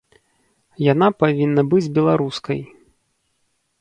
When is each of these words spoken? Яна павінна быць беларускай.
Яна 0.93 1.07
павінна 1.23 1.61
быць 1.73 1.93
беларускай. 1.99 2.59